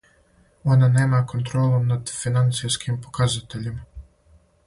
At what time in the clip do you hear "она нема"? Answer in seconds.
0.69-1.19